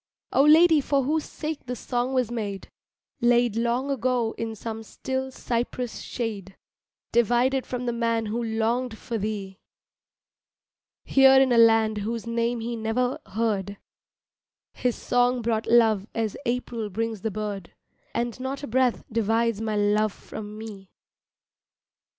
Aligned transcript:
Oh 0.33 0.41
lady 0.45 0.81
for 0.81 1.03
whose 1.03 1.25
sake 1.25 1.67
the 1.67 1.75
song 1.75 2.11
was 2.11 2.31
made, 2.31 2.71
Laid 3.21 3.55
long 3.55 3.91
ago 3.91 4.33
in 4.35 4.55
some 4.55 4.81
still 4.81 5.29
cypress 5.29 5.99
shade, 5.99 6.57
Divided 7.11 7.67
from 7.67 7.85
the 7.85 7.93
man 7.93 8.25
who 8.25 8.41
longed 8.43 8.97
for 8.97 9.19
thee, 9.19 9.59
Here 11.03 11.39
in 11.39 11.51
a 11.51 11.57
land 11.59 11.99
whose 11.99 12.25
name 12.25 12.61
he 12.61 12.75
never 12.75 13.19
heard, 13.27 13.77
His 14.73 14.95
song 14.95 15.43
brought 15.43 15.67
love 15.67 16.07
as 16.15 16.35
April 16.47 16.89
brings 16.89 17.21
the 17.21 17.29
bird, 17.29 17.71
And 18.15 18.39
not 18.39 18.63
a 18.63 18.67
breath 18.67 19.03
divides 19.11 19.61
my 19.61 19.75
love 19.75 20.11
from 20.13 20.57
me! 20.57 20.89